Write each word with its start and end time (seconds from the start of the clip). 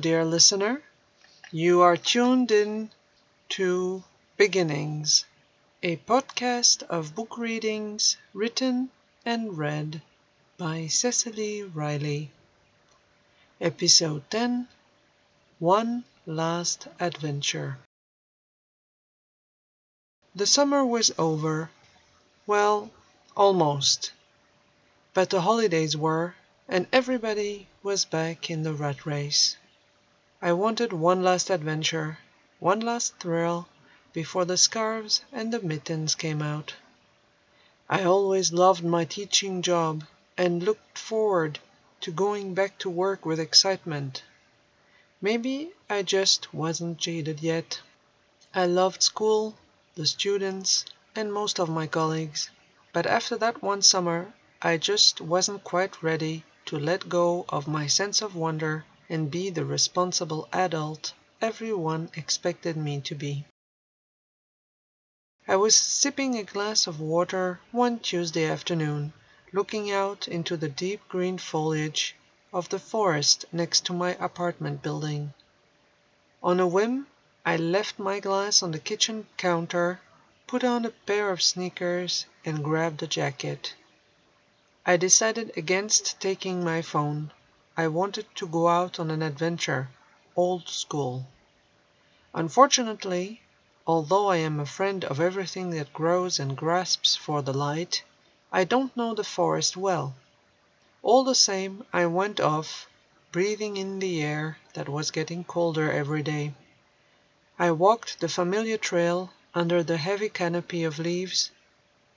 dear 0.00 0.24
listener. 0.24 0.82
You 1.52 1.82
are 1.82 1.96
tuned 1.96 2.50
in 2.50 2.88
to 3.50 4.02
Beginnings, 4.38 5.26
a 5.82 5.98
podcast 5.98 6.82
of 6.84 7.14
book 7.14 7.36
readings 7.36 8.16
written 8.32 8.88
and 9.26 9.58
read 9.58 10.00
by 10.56 10.86
Cecily 10.86 11.64
Riley. 11.64 12.30
Episode 13.60 14.22
10 14.30 14.68
One 15.58 16.04
Last 16.24 16.88
Adventure. 16.98 17.76
The 20.34 20.46
summer 20.46 20.82
was 20.82 21.10
over. 21.18 21.70
Well, 22.46 22.90
almost. 23.36 24.12
But 25.12 25.28
the 25.28 25.42
holidays 25.42 25.94
were, 25.94 26.36
and 26.68 26.86
everybody 26.90 27.68
was 27.82 28.06
back 28.06 28.48
in 28.48 28.62
the 28.62 28.72
rat 28.72 29.04
race. 29.04 29.56
I 30.42 30.54
wanted 30.54 30.94
one 30.94 31.22
last 31.22 31.50
adventure, 31.50 32.18
one 32.60 32.80
last 32.80 33.18
thrill, 33.18 33.68
before 34.14 34.46
the 34.46 34.56
scarves 34.56 35.20
and 35.30 35.52
the 35.52 35.60
mittens 35.60 36.14
came 36.14 36.40
out. 36.40 36.74
I 37.90 38.04
always 38.04 38.50
loved 38.50 38.82
my 38.82 39.04
teaching 39.04 39.60
job 39.60 40.04
and 40.38 40.62
looked 40.62 40.96
forward 40.96 41.58
to 42.00 42.10
going 42.10 42.54
back 42.54 42.78
to 42.78 42.88
work 42.88 43.26
with 43.26 43.38
excitement. 43.38 44.22
Maybe 45.20 45.72
I 45.90 46.00
just 46.02 46.54
wasn't 46.54 46.96
jaded 46.96 47.40
yet. 47.40 47.82
I 48.54 48.64
loved 48.64 49.02
school, 49.02 49.56
the 49.94 50.06
students, 50.06 50.86
and 51.14 51.30
most 51.34 51.60
of 51.60 51.68
my 51.68 51.86
colleagues, 51.86 52.48
but 52.94 53.06
after 53.06 53.36
that 53.36 53.62
one 53.62 53.82
summer 53.82 54.32
I 54.62 54.78
just 54.78 55.20
wasn't 55.20 55.64
quite 55.64 56.02
ready 56.02 56.44
to 56.64 56.78
let 56.78 57.10
go 57.10 57.44
of 57.50 57.68
my 57.68 57.86
sense 57.86 58.22
of 58.22 58.34
wonder 58.34 58.86
and 59.10 59.30
be 59.30 59.50
the 59.50 59.64
responsible 59.64 60.48
adult 60.52 61.12
everyone 61.42 62.08
expected 62.14 62.76
me 62.76 63.00
to 63.00 63.14
be. 63.14 63.44
I 65.48 65.56
was 65.56 65.74
sipping 65.74 66.36
a 66.36 66.44
glass 66.44 66.86
of 66.86 67.00
water 67.00 67.60
one 67.72 67.98
Tuesday 67.98 68.44
afternoon, 68.48 69.12
looking 69.52 69.90
out 69.90 70.28
into 70.28 70.56
the 70.56 70.68
deep 70.68 71.00
green 71.08 71.38
foliage 71.38 72.14
of 72.52 72.68
the 72.68 72.78
forest 72.78 73.44
next 73.50 73.84
to 73.86 73.92
my 73.92 74.14
apartment 74.20 74.80
building. 74.80 75.34
On 76.40 76.60
a 76.60 76.66
whim, 76.66 77.08
I 77.44 77.56
left 77.56 77.98
my 77.98 78.20
glass 78.20 78.62
on 78.62 78.70
the 78.70 78.78
kitchen 78.78 79.26
counter, 79.36 80.00
put 80.46 80.62
on 80.62 80.84
a 80.84 80.90
pair 80.90 81.30
of 81.30 81.42
sneakers, 81.42 82.26
and 82.44 82.62
grabbed 82.62 83.02
a 83.02 83.08
jacket. 83.08 83.74
I 84.86 84.96
decided 84.96 85.52
against 85.56 86.20
taking 86.20 86.62
my 86.62 86.80
phone. 86.80 87.32
I 87.82 87.88
wanted 87.88 88.26
to 88.34 88.46
go 88.46 88.68
out 88.68 89.00
on 89.00 89.10
an 89.10 89.22
adventure, 89.22 89.88
old 90.36 90.68
school. 90.68 91.26
Unfortunately, 92.34 93.40
although 93.86 94.28
I 94.28 94.36
am 94.36 94.60
a 94.60 94.66
friend 94.66 95.02
of 95.02 95.18
everything 95.18 95.70
that 95.70 95.94
grows 95.94 96.38
and 96.38 96.58
grasps 96.58 97.16
for 97.16 97.40
the 97.40 97.54
light, 97.54 98.02
I 98.52 98.64
don't 98.64 98.94
know 98.98 99.14
the 99.14 99.24
forest 99.24 99.78
well. 99.78 100.14
All 101.02 101.24
the 101.24 101.34
same, 101.34 101.86
I 101.90 102.04
went 102.04 102.38
off, 102.38 102.86
breathing 103.32 103.78
in 103.78 103.98
the 103.98 104.22
air 104.22 104.58
that 104.74 104.90
was 104.90 105.10
getting 105.10 105.42
colder 105.42 105.90
every 105.90 106.22
day. 106.22 106.52
I 107.58 107.70
walked 107.70 108.20
the 108.20 108.28
familiar 108.28 108.76
trail 108.76 109.32
under 109.54 109.82
the 109.82 109.96
heavy 109.96 110.28
canopy 110.28 110.84
of 110.84 110.98
leaves 110.98 111.50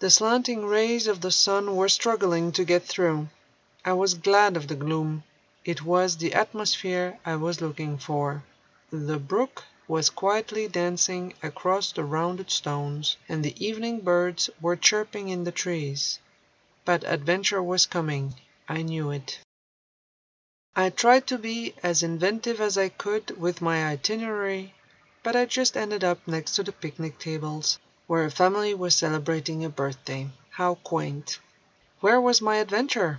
the 0.00 0.10
slanting 0.10 0.66
rays 0.66 1.06
of 1.06 1.22
the 1.22 1.32
sun 1.32 1.74
were 1.74 1.88
struggling 1.88 2.52
to 2.52 2.64
get 2.66 2.84
through. 2.84 3.30
I 3.86 3.94
was 3.94 4.12
glad 4.12 4.58
of 4.58 4.68
the 4.68 4.76
gloom. 4.76 5.22
It 5.66 5.82
was 5.82 6.18
the 6.18 6.32
atmosphere 6.32 7.18
I 7.26 7.34
was 7.34 7.60
looking 7.60 7.98
for. 7.98 8.44
The 8.92 9.18
brook 9.18 9.64
was 9.88 10.10
quietly 10.10 10.68
dancing 10.68 11.34
across 11.42 11.90
the 11.90 12.04
rounded 12.04 12.52
stones, 12.52 13.16
and 13.28 13.44
the 13.44 13.56
evening 13.58 14.02
birds 14.02 14.48
were 14.60 14.76
chirping 14.76 15.28
in 15.28 15.42
the 15.42 15.50
trees. 15.50 16.20
But 16.84 17.02
adventure 17.02 17.60
was 17.60 17.84
coming. 17.84 18.36
I 18.68 18.82
knew 18.82 19.10
it. 19.10 19.40
I 20.76 20.90
tried 20.90 21.26
to 21.26 21.36
be 21.36 21.74
as 21.82 22.04
inventive 22.04 22.60
as 22.60 22.78
I 22.78 22.88
could 22.88 23.36
with 23.36 23.60
my 23.60 23.84
itinerary, 23.86 24.72
but 25.24 25.34
I 25.34 25.46
just 25.46 25.76
ended 25.76 26.04
up 26.04 26.28
next 26.28 26.54
to 26.54 26.62
the 26.62 26.70
picnic 26.70 27.18
tables 27.18 27.80
where 28.06 28.24
a 28.24 28.30
family 28.30 28.72
was 28.72 28.94
celebrating 28.94 29.64
a 29.64 29.68
birthday. 29.68 30.30
How 30.50 30.76
quaint! 30.76 31.40
Where 31.98 32.20
was 32.20 32.40
my 32.40 32.58
adventure? 32.58 33.18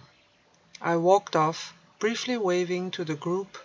I 0.79 0.95
walked 0.95 1.35
off, 1.35 1.73
briefly 1.99 2.37
waving 2.37 2.91
to 2.91 3.03
the 3.03 3.15
group 3.15 3.57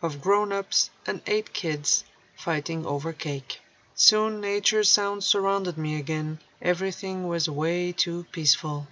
of 0.00 0.20
grown 0.22 0.50
ups 0.50 0.88
and 1.06 1.20
eight 1.26 1.52
kids 1.52 2.04
fighting 2.34 2.86
over 2.86 3.12
cake. 3.12 3.60
Soon 3.94 4.40
nature's 4.40 4.90
sounds 4.90 5.26
surrounded 5.26 5.76
me 5.76 5.98
again. 5.98 6.38
Everything 6.62 7.28
was 7.28 7.48
way 7.48 7.92
too 7.92 8.24
peaceful. 8.32 8.86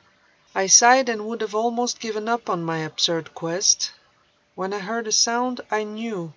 I 0.55 0.67
sighed 0.67 1.09
and 1.09 1.27
would 1.27 1.41
have 1.41 1.55
almost 1.55 1.99
given 1.99 2.28
up 2.28 2.50
on 2.50 2.62
my 2.62 2.78
absurd 2.78 3.34
quest 3.34 3.91
when 4.55 4.72
I 4.72 4.81
heard 4.81 5.06
a 5.06 5.12
sound 5.12 5.61
I 5.71 5.84
knew, 5.84 6.34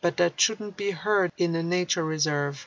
but 0.00 0.18
that 0.18 0.40
shouldn't 0.40 0.76
be 0.76 0.90
heard 0.90 1.32
in 1.36 1.56
a 1.56 1.62
nature 1.62 2.04
reserve. 2.04 2.66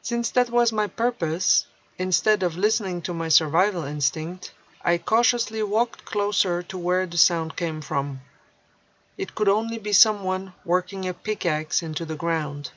Since 0.00 0.30
that 0.30 0.48
was 0.48 0.72
my 0.72 0.86
purpose, 0.86 1.66
instead 1.98 2.42
of 2.42 2.56
listening 2.56 3.02
to 3.02 3.12
my 3.12 3.28
survival 3.28 3.84
instinct, 3.84 4.52
I 4.84 4.98
cautiously 4.98 5.62
walked 5.62 6.04
closer 6.04 6.62
to 6.62 6.78
where 6.78 7.04
the 7.04 7.18
sound 7.18 7.56
came 7.56 7.80
from. 7.80 8.20
It 9.16 9.34
could 9.34 9.48
only 9.48 9.78
be 9.78 9.92
someone 9.92 10.54
working 10.64 11.08
a 11.08 11.14
pickaxe 11.14 11.82
into 11.82 12.04
the 12.04 12.14
ground. 12.14 12.70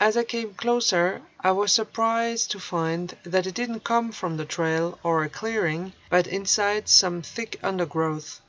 As 0.00 0.16
I 0.16 0.24
came 0.24 0.54
closer, 0.54 1.20
I 1.40 1.52
was 1.52 1.72
surprised 1.72 2.50
to 2.52 2.58
find 2.60 3.16
that 3.24 3.46
it 3.46 3.54
didn't 3.54 3.84
come 3.84 4.12
from 4.12 4.36
the 4.38 4.46
trail 4.46 4.98
or 5.02 5.22
a 5.22 5.28
clearing, 5.28 5.92
but 6.08 6.26
inside 6.26 6.88
some 6.88 7.20
thick 7.20 7.58
undergrowth. 7.62 8.40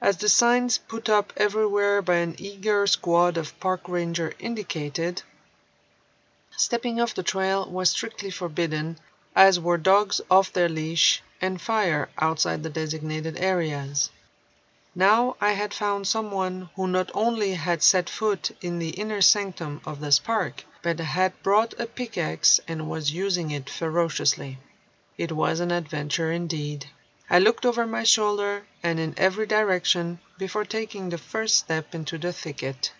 As 0.00 0.16
the 0.16 0.28
signs 0.28 0.78
put 0.78 1.08
up 1.08 1.32
everywhere 1.36 2.02
by 2.02 2.16
an 2.16 2.34
eager 2.38 2.86
squad 2.86 3.36
of 3.36 3.58
park 3.60 3.88
ranger 3.88 4.32
indicated, 4.38 5.22
Stepping 6.56 7.00
off 7.00 7.14
the 7.14 7.22
trail 7.22 7.68
was 7.68 7.90
strictly 7.90 8.30
forbidden, 8.30 8.98
as 9.36 9.58
were 9.58 9.76
dogs 9.76 10.20
off 10.30 10.52
their 10.52 10.68
leash 10.68 11.20
and 11.40 11.60
fire 11.60 12.08
outside 12.18 12.62
the 12.62 12.70
designated 12.70 13.36
areas. 13.36 14.08
Now 14.94 15.36
I 15.40 15.52
had 15.52 15.74
found 15.74 16.06
someone 16.06 16.70
who 16.76 16.86
not 16.86 17.10
only 17.14 17.54
had 17.54 17.82
set 17.82 18.08
foot 18.08 18.56
in 18.60 18.78
the 18.78 18.90
inner 18.90 19.20
sanctum 19.20 19.80
of 19.84 20.00
this 20.00 20.20
park, 20.20 20.64
but 20.82 21.00
had 21.00 21.42
brought 21.42 21.78
a 21.80 21.86
pickaxe 21.86 22.60
and 22.68 22.88
was 22.88 23.10
using 23.10 23.50
it 23.50 23.68
ferociously. 23.68 24.58
It 25.18 25.32
was 25.32 25.58
an 25.58 25.72
adventure 25.72 26.30
indeed. 26.30 26.86
I 27.28 27.40
looked 27.40 27.66
over 27.66 27.86
my 27.86 28.04
shoulder 28.04 28.62
and 28.84 29.00
in 29.00 29.14
every 29.16 29.46
direction 29.46 30.20
before 30.38 30.64
taking 30.64 31.08
the 31.08 31.18
first 31.18 31.56
step 31.58 31.92
into 31.92 32.18
the 32.18 32.32
thicket. 32.32 32.92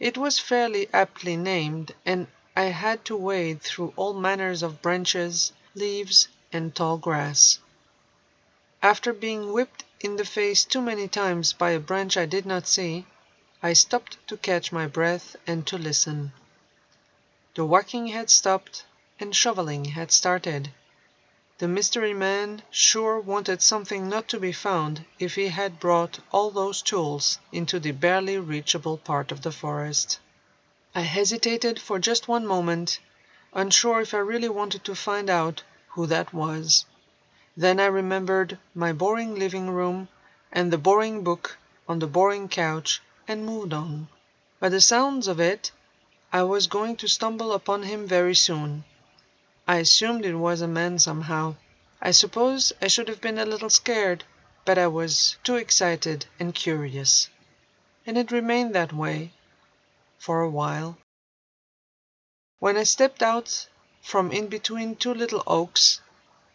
It 0.00 0.16
was 0.16 0.38
fairly 0.38 0.88
aptly 0.94 1.36
named, 1.36 1.94
and 2.06 2.28
I 2.56 2.64
had 2.64 3.04
to 3.04 3.16
wade 3.16 3.60
through 3.60 3.92
all 3.96 4.14
manners 4.14 4.62
of 4.62 4.80
branches, 4.80 5.52
leaves, 5.76 6.28
and 6.52 6.74
tall 6.74 6.96
grass. 6.96 7.58
After 8.82 9.12
being 9.12 9.52
whipped 9.52 9.84
in 10.00 10.16
the 10.16 10.24
face 10.24 10.64
too 10.64 10.80
many 10.80 11.06
times 11.06 11.52
by 11.52 11.70
a 11.70 11.78
branch 11.80 12.16
I 12.16 12.24
did 12.24 12.46
not 12.46 12.66
see, 12.66 13.06
I 13.62 13.74
stopped 13.74 14.16
to 14.28 14.36
catch 14.36 14.72
my 14.72 14.86
breath 14.86 15.36
and 15.46 15.66
to 15.66 15.76
listen. 15.76 16.32
The 17.54 17.64
whacking 17.64 18.06
had 18.08 18.30
stopped, 18.30 18.84
and 19.20 19.34
shoveling 19.34 19.86
had 19.86 20.12
started. 20.12 20.70
The 21.58 21.68
mystery 21.68 22.12
man 22.12 22.62
sure 22.70 23.18
wanted 23.18 23.62
something 23.62 24.08
not 24.08 24.28
to 24.28 24.40
be 24.40 24.52
found 24.52 25.04
if 25.18 25.34
he 25.36 25.48
had 25.48 25.80
brought 25.80 26.20
all 26.30 26.50
those 26.50 26.82
tools 26.82 27.38
into 27.50 27.80
the 27.80 27.92
barely 27.92 28.38
reachable 28.38 28.98
part 28.98 29.32
of 29.32 29.40
the 29.40 29.52
forest. 29.52 30.20
I 30.94 31.00
hesitated 31.00 31.80
for 31.80 31.98
just 31.98 32.28
one 32.28 32.46
moment, 32.46 33.00
unsure 33.54 34.02
if 34.02 34.12
I 34.12 34.18
really 34.18 34.50
wanted 34.50 34.84
to 34.84 34.94
find 34.94 35.30
out 35.30 35.62
who 35.96 36.06
that 36.06 36.32
was. 36.32 36.84
Then 37.56 37.80
I 37.80 37.86
remembered 37.86 38.58
my 38.74 38.92
boring 38.92 39.34
living 39.34 39.70
room 39.70 40.08
and 40.52 40.70
the 40.70 40.76
boring 40.76 41.24
book 41.24 41.56
on 41.88 42.00
the 42.00 42.06
boring 42.06 42.48
couch 42.50 43.00
and 43.26 43.46
moved 43.46 43.72
on. 43.72 44.08
By 44.60 44.68
the 44.68 44.82
sounds 44.82 45.26
of 45.26 45.40
it, 45.40 45.72
I 46.30 46.42
was 46.42 46.66
going 46.66 46.96
to 46.96 47.08
stumble 47.08 47.50
upon 47.50 47.84
him 47.84 48.06
very 48.06 48.34
soon. 48.34 48.84
I 49.66 49.76
assumed 49.76 50.26
it 50.26 50.36
was 50.36 50.60
a 50.60 50.68
man 50.68 50.98
somehow. 50.98 51.56
I 52.02 52.10
suppose 52.10 52.74
I 52.82 52.88
should 52.88 53.08
have 53.08 53.22
been 53.22 53.38
a 53.38 53.46
little 53.46 53.70
scared, 53.70 54.22
but 54.66 54.76
I 54.76 54.88
was 54.88 55.38
too 55.44 55.56
excited 55.56 56.26
and 56.38 56.54
curious. 56.54 57.30
And 58.04 58.18
it 58.18 58.30
remained 58.30 58.74
that 58.74 58.92
way 58.92 59.32
for 60.18 60.42
a 60.42 60.50
while. 60.50 60.98
When 62.58 62.76
I 62.76 62.82
stepped 62.82 63.22
out 63.22 63.68
from 64.06 64.30
in 64.30 64.46
between 64.46 64.94
two 64.94 65.12
little 65.12 65.42
oaks, 65.48 66.00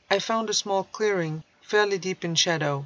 I 0.10 0.20
found 0.20 0.50
a 0.50 0.54
small 0.54 0.86
clearing, 0.86 1.44
fairly 1.62 1.98
deep 1.98 2.24
in 2.24 2.34
shadow. 2.34 2.86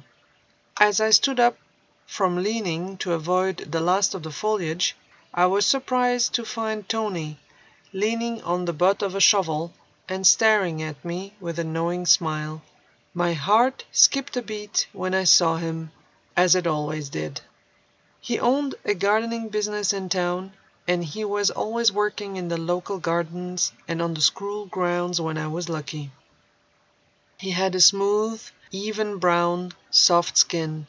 As 0.80 1.00
I 1.00 1.10
stood 1.10 1.38
up, 1.38 1.56
from 2.04 2.42
leaning 2.42 2.96
to 2.98 3.12
avoid 3.12 3.58
the 3.58 3.78
last 3.80 4.12
of 4.12 4.24
the 4.24 4.32
foliage, 4.32 4.96
I 5.32 5.46
was 5.46 5.64
surprised 5.64 6.34
to 6.34 6.44
find 6.44 6.88
Tony 6.88 7.38
leaning 7.92 8.42
on 8.42 8.64
the 8.64 8.72
butt 8.72 9.02
of 9.02 9.14
a 9.14 9.20
shovel 9.20 9.72
and 10.08 10.26
staring 10.26 10.82
at 10.82 11.04
me 11.04 11.34
with 11.38 11.60
a 11.60 11.64
knowing 11.64 12.04
smile. 12.04 12.60
My 13.14 13.34
heart 13.34 13.84
skipped 13.92 14.36
a 14.36 14.42
beat 14.42 14.88
when 14.92 15.14
I 15.14 15.22
saw 15.22 15.58
him, 15.58 15.92
as 16.36 16.56
it 16.56 16.66
always 16.66 17.08
did. 17.08 17.40
He 18.20 18.40
owned 18.40 18.74
a 18.84 18.94
gardening 18.94 19.48
business 19.48 19.92
in 19.92 20.08
town, 20.08 20.54
and 20.88 21.04
he 21.04 21.24
was 21.24 21.50
always 21.50 21.90
working 21.90 22.36
in 22.36 22.48
the 22.48 22.56
local 22.56 22.98
gardens 22.98 23.72
and 23.88 24.00
on 24.00 24.14
the 24.14 24.20
school 24.20 24.66
grounds 24.66 25.20
when 25.20 25.36
I 25.36 25.48
was 25.48 25.68
lucky. 25.68 26.12
He 27.38 27.50
had 27.50 27.74
a 27.74 27.80
smooth, 27.80 28.40
even 28.70 29.18
brown, 29.18 29.72
soft 29.90 30.38
skin. 30.38 30.86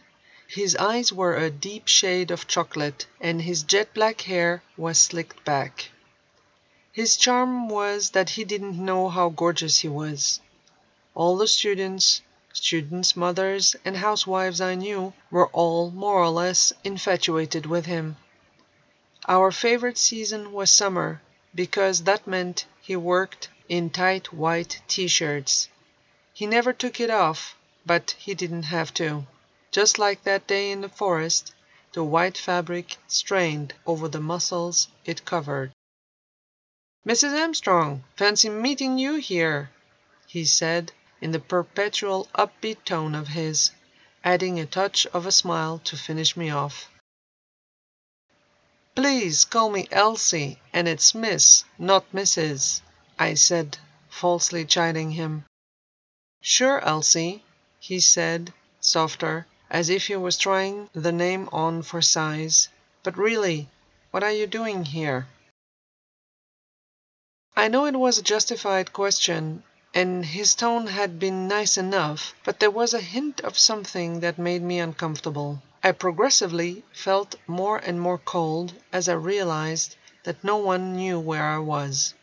His 0.48 0.76
eyes 0.76 1.12
were 1.12 1.36
a 1.36 1.50
deep 1.50 1.88
shade 1.88 2.32
of 2.32 2.48
chocolate, 2.48 3.06
and 3.20 3.42
his 3.42 3.64
jet 3.64 3.94
black 3.94 4.22
hair 4.22 4.64
was 4.78 5.00
slicked 5.00 5.44
back. 5.44 5.90
His 6.92 7.18
charm 7.18 7.68
was 7.68 8.12
that 8.12 8.30
he 8.32 8.44
didn't 8.44 8.78
know 8.84 9.10
how 9.10 9.30
gorgeous 9.30 9.80
he 9.80 9.88
was. 9.88 10.40
All 11.16 11.38
the 11.38 11.48
students, 11.48 12.22
students' 12.54 13.16
mothers, 13.16 13.76
and 13.84 13.98
housewives 13.98 14.62
I 14.62 14.76
knew 14.76 15.14
were 15.30 15.48
all 15.48 15.92
more 15.92 16.22
or 16.24 16.30
less 16.30 16.72
infatuated 16.84 17.66
with 17.66 17.86
him. 17.88 18.18
Our 19.30 19.52
favorite 19.52 19.98
season 19.98 20.54
was 20.54 20.72
summer, 20.72 21.22
because 21.54 22.04
that 22.04 22.28
meant 22.28 22.66
he 22.82 22.96
worked 22.96 23.50
in 23.68 23.90
tight 23.90 24.32
white 24.32 24.80
T-shirts. 24.88 25.68
He 26.34 26.46
never 26.46 26.72
took 26.72 27.02
it 27.02 27.10
off, 27.10 27.58
but 27.86 28.12
he 28.12 28.34
didn't 28.34 28.64
have 28.64 28.94
to. 28.94 29.28
Just 29.70 30.00
like 30.00 30.24
that 30.24 30.48
day 30.48 30.72
in 30.72 30.80
the 30.80 30.88
forest, 30.88 31.54
the 31.92 32.06
white 32.06 32.38
fabric 32.38 32.96
strained 33.08 33.74
over 33.86 34.08
the 34.08 34.22
muscles 34.22 34.88
it 35.04 35.26
covered. 35.26 35.74
"Mrs. 37.06 37.38
Armstrong, 37.38 38.06
fancy 38.16 38.48
meeting 38.48 38.98
you 38.98 39.16
here," 39.16 39.72
he 40.26 40.46
said, 40.46 40.94
in 41.20 41.32
the 41.34 41.40
perpetual 41.42 42.30
upbeat 42.34 42.86
tone 42.86 43.14
of 43.14 43.28
his, 43.28 43.72
adding 44.24 44.58
a 44.58 44.66
touch 44.66 45.06
of 45.08 45.26
a 45.26 45.34
smile 45.34 45.80
to 45.80 45.98
finish 45.98 46.38
me 46.38 46.50
off. 46.50 46.90
"Please 48.98 49.46
call 49.46 49.70
me 49.70 49.88
Elsie, 49.92 50.60
and 50.74 50.88
it's 50.88 51.14
Miss, 51.14 51.64
not 51.78 52.12
Mrs.," 52.12 52.82
I 53.20 53.36
said, 53.36 53.78
falsely 54.10 54.66
chiding 54.66 55.12
him. 55.12 55.46
"Sure, 56.42 56.80
Elsie," 56.80 57.44
he 57.80 58.00
said, 58.00 58.52
softer, 58.82 59.46
as 59.70 59.90
if 59.90 60.08
he 60.08 60.16
was 60.16 60.36
trying 60.36 60.90
the 60.94 61.12
name 61.12 61.48
on 61.52 61.84
for 61.84 62.02
size. 62.02 62.70
"But 63.04 63.20
really, 63.20 63.70
what 64.10 64.24
are 64.24 64.32
you 64.32 64.48
doing 64.48 64.84
here?" 64.86 65.28
I 67.56 67.68
know 67.68 67.86
it 67.86 68.00
was 68.00 68.18
a 68.18 68.24
justified 68.24 68.94
question, 68.94 69.62
and 69.94 70.26
his 70.26 70.56
tone 70.56 70.88
had 70.88 71.20
been 71.20 71.48
nice 71.48 71.78
enough, 71.78 72.34
but 72.44 72.60
there 72.60 72.72
was 72.72 72.96
a 72.96 73.00
hint 73.16 73.42
of 73.42 73.60
something 73.60 74.22
that 74.22 74.40
made 74.40 74.64
me 74.64 74.80
uncomfortable. 74.80 75.62
I 75.88 75.94
progressively 75.94 76.84
felt 76.92 77.36
more 77.48 77.78
and 77.78 78.02
more 78.02 78.18
cold 78.18 78.74
as 78.92 79.08
I 79.08 79.14
realized 79.14 79.96
that 80.26 80.44
no 80.44 80.58
one 80.58 80.98
knew 80.98 81.18
where 81.18 81.46
I 81.46 81.60
was. 81.60 82.14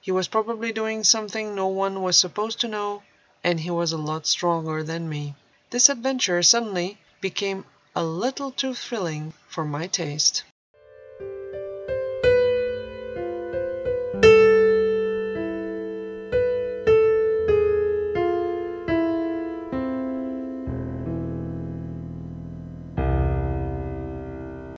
He 0.00 0.10
was 0.10 0.26
probably 0.26 0.72
doing 0.72 1.04
something 1.04 1.54
no 1.54 1.68
one 1.68 2.02
was 2.02 2.16
supposed 2.16 2.58
to 2.62 2.66
know, 2.66 3.04
and 3.44 3.60
he 3.60 3.70
was 3.70 3.92
a 3.92 3.96
lot 3.96 4.26
stronger 4.26 4.82
than 4.82 5.08
me. 5.08 5.36
This 5.70 5.88
adventure 5.88 6.42
suddenly 6.42 6.98
became 7.20 7.64
a 7.94 8.02
little 8.02 8.50
too 8.50 8.74
thrilling 8.74 9.34
for 9.46 9.64
my 9.64 9.86
taste. 9.86 10.42